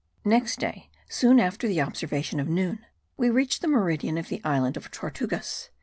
Next 0.25 0.57
day, 0.57 0.89
soon 1.09 1.39
after 1.39 1.67
the 1.67 1.79
observation 1.79 2.39
of 2.39 2.49
noon, 2.49 2.83
we 3.17 3.29
reached 3.29 3.61
the 3.61 3.67
meridian 3.67 4.17
of 4.17 4.29
the 4.29 4.41
island 4.43 4.75
of 4.75 4.89
Tortugas. 4.89 5.69